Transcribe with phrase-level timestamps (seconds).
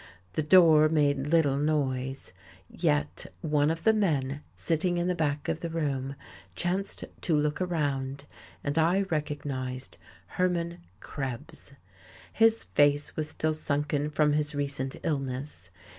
[0.33, 2.33] The door made little noise,
[2.67, 6.15] yet one of the men sitting in the back of the room
[6.55, 8.25] chanced to look around,
[8.63, 11.71] and I recognized Hermann Krebs.
[12.33, 15.69] His face was still sunken from his recent illness.